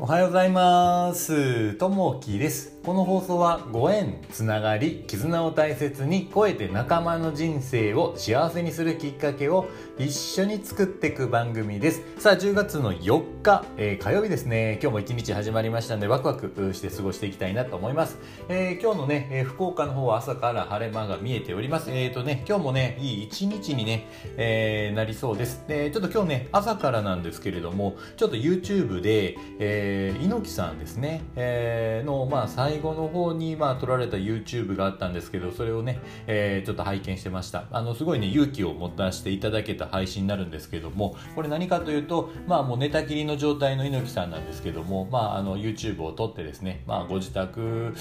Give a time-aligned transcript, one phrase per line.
[0.00, 1.74] おはようございます。
[1.74, 2.77] ともきです。
[2.88, 9.66] この放送はご縁、つながり、絆を大切に超えて仲間の人生を幸せにするきっかけを
[9.98, 12.02] 一緒に作っていく番組です。
[12.16, 14.78] さあ、10月の4日、えー火曜日ですね。
[14.80, 18.16] 今日も一日始まりましたので、ワクワクして過ごしていきたいなと思います。
[18.48, 21.90] えー今日のね、えー福岡の方は朝から晴れ間が見えております。
[21.90, 24.06] えっ、とね、今日もね、いい一日にね、
[24.38, 25.62] えーなりそうです。
[25.68, 37.64] で、ちょっと今日ね、朝からなんですけれども、ちょっと YouTube で、えー猪木さんですね、えーの、まあ、最後の方に、まあ、撮られた YouTube があったんですけど、それをね、えーちょっと拝見してました。
[37.70, 47.94] あの、すごいね、勇気を持たせていただけた配信になるんですけども、これ何かというと、まあ、もう寝たきりの状態の猪木さんなんですけども、まあ、あの、YouTube を撮ってですね、まあ、ご自宅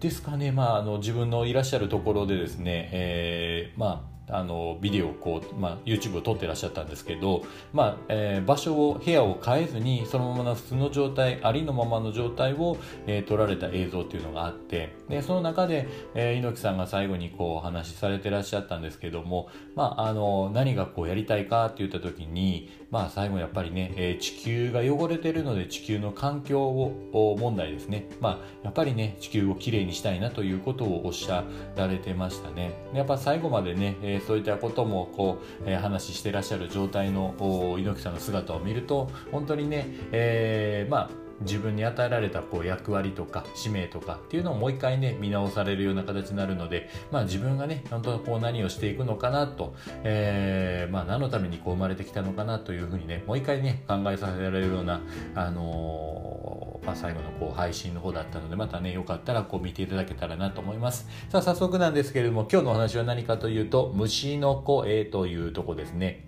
[0.00, 12.76] ですかね、まあ、あの、自分のいらっしゃるところでですね、えーまあ、あのビデオをこう、まあ、YouTube を撮ってらっしゃったんですけど、まあえー場所を部屋を変えずにそのままの普通の状態ありのままの状態を、
[13.06, 31.44] えー撮られた映像っていうのがあってでその中で、えー猪木さんが最後にこうお話しされてらっしゃったんですけども、まあ、あの何がこうやりたいかって言った時に、まあ、最後やっぱりね、えー地球が汚れてるので地球の環境をお問題ですね、まあ、やっぱりね地球をきれいにしたいなということをおっしゃ
[31.76, 32.72] られてましたね。
[32.94, 37.34] やっぱ最後までね、えーそういったこともこう、えー話してらっしゃる状態の
[37.78, 55.00] 猪木さんの姿を見ると本当にね、えーまあ自分に与えられたこう役割とか使命とかっていうのをもう一回ね見直されるような形になるので、まあ、自分がね本当こう何をしていくのかなと、えまあ、何のためにこう生まれてきたのかなというふうにねもう一回ね考えさせられるような、
[55.34, 56.53] あの
[56.84, 61.08] まあ、最後のこう配信の方だったのでまたねよかったらこう見ていただけたらなと思います。
[61.30, 66.24] さあ早速なんですけれども今日のお話は何かというと虫の声というとこですね。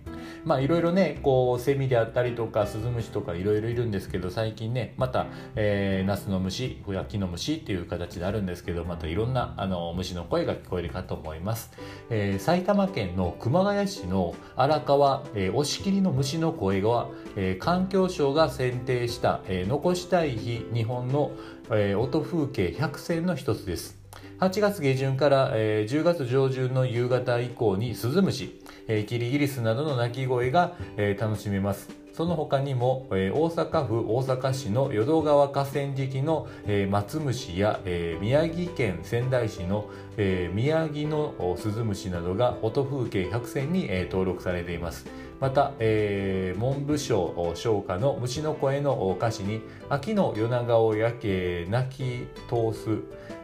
[0.47, 11.71] まあいろいろねこうセミであったりとかスズムシとかいろいろいるんですけど最近ねまた、えー、ナスの虫やキの虫っていう形であるんですけどまたいろんなあの虫の声が聞こえるかと思います、
[12.09, 21.31] えー埼玉県の熊谷市の荒川、えー押切の虫の声は、えー環境省が選定した、えー残したい日日本の、
[21.71, 23.96] えー音風景100選の一つです。
[24.39, 31.89] 8月下旬から、えー10月上旬の夕方以降にスズムシ、えーキリギリスなどの鳴き声が、えー楽しめます。
[32.13, 45.07] その他にも、えー大阪府大阪市の淀川河川敷の、えー松虫や、えー宮城県仙台市の、えー宮城のおスズムシなどが音風景100選に、えー登録されています。
[45.39, 52.99] また、えー文部省唱歌の虫の声の歌詞に秋の夜長をやけ泣き通す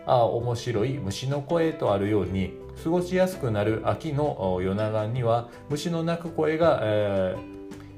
[0.06, 2.53] あ面白い虫の声とあるように
[2.84, 7.53] 過ごしやすくなる秋の夜長には虫の鳴く声が、えー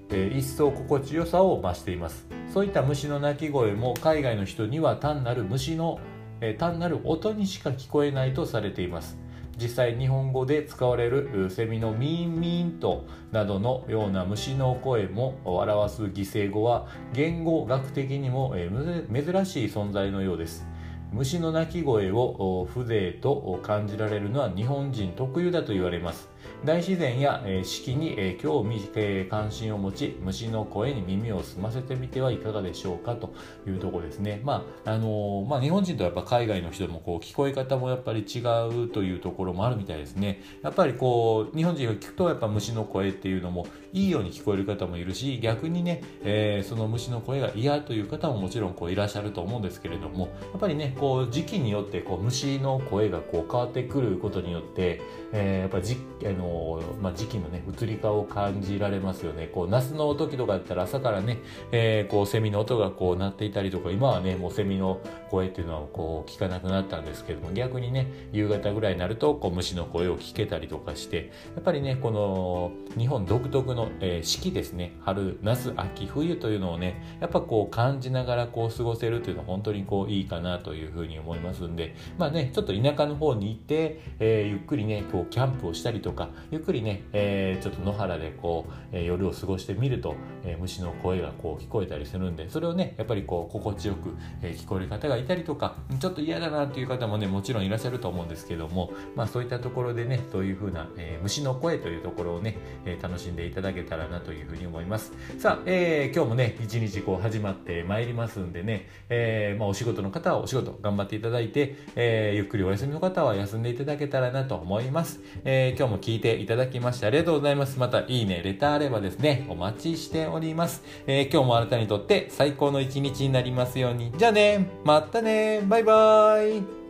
[0.08, 2.28] 一層心地よさを増しています。
[2.54, 6.00] そういった虫の鳴き声も海外の人には単なる虫の、
[6.42, 9.18] えー単なる音にしか聞こえないとされています。
[9.58, 20.68] 実際日本語で使われるセミのミーンミーンとなどのような虫の声も表す擬声語は言語学的にも珍しい存在のようです。
[21.16, 26.28] 虫の鳴き声を風情と感じられるのは日本人特有だと言われます。
[26.64, 28.82] 大自然やえ四季にえ興味
[29.30, 33.34] 関心を持ち虫の声に耳を澄ませてみてはいかがでしょうかと
[33.68, 34.42] いうところですね。
[34.44, 38.40] まああのまあ日本人とやっぱ海外の人もこう聞こえ方もやっぱり違
[38.86, 40.42] うというところもあるみたいですね。
[40.64, 55.02] やっぱりこう日本人が聞くとやっぱ虫の声っていうのもいいように聞こえる方もいるし逆にね、えーその虫の声が嫌という方ももちろんこういらっしゃると思うんですけれどもやっぱりねこう時期によってこう虫の声がこう変わってくることによって、
[55.32, 59.48] えーやっぱじあのーまあ、時期のね移り変を感じられますよね。
[59.48, 61.40] こう夏の時とかだったら朝からね、
[61.72, 74.94] えーこうセミの音がこう鳴っていたりとか今はねもうセミの声っていうのはこう聞かなくなったんですけども逆にね夕方ぐらいになるとこう虫の声を聞けたりとかしてやっぱりねこの日本独特の、えー四季ですね。
[75.02, 105.14] 春夏秋冬というのをねやっぱこう感じながらこう過ごせるというのは本当にこういいかなというふうに思いますんでまあねちょっと田舎の方に行って、えーゆっくりねこうキャンプをしたりとかゆっくりね、えーちょっと野原でこう、えー夜を過ごしてみると、えー虫の声がこう聞こえたりするんでそれをねやっぱりこう心地よく、え聞こえる方がいたりとかちょっと嫌だなっていう方もねもちろんいらっしゃると思うんですけどもまあそういったところでねそういうふうな、え虫の声というところをね、え楽しんでいただけたらなというふうに思います。
[105.40, 117.78] さあ、え今日もね一日こう始まってまいりますんでね、えまあ、お仕事の方はお仕事頑張っていただいて、えゆっくりお休みの方は休んでいただけたらなと思います、え今日も聞いてていただきましてありがとうございます。
[117.78, 120.84] また、いいね、レターあればですね、お待ちしております。
[121.06, 124.12] えー今日もあなたにとって最高の一日になりますように。
[124.18, 126.85] じゃあね、またね、バイバーイ。